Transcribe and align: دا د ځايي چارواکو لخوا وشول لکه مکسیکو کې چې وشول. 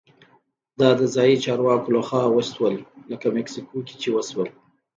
دا 0.79 0.89
د 0.99 1.01
ځايي 1.15 1.35
چارواکو 1.45 1.93
لخوا 1.95 2.21
وشول 2.29 2.75
لکه 3.11 3.27
مکسیکو 3.37 3.77
کې 3.87 3.95
چې 4.01 4.09
وشول. 4.15 4.49